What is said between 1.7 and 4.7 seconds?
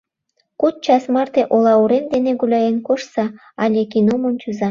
урем дене гуляен коштса але кином ончыза.